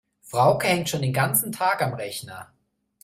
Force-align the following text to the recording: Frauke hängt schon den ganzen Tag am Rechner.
Frauke 0.23 0.65
hängt 0.65 0.89
schon 0.89 1.03
den 1.03 1.13
ganzen 1.13 1.51
Tag 1.51 1.83
am 1.83 1.93
Rechner. 1.93 2.51